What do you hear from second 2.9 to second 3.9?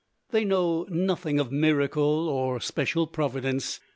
providence.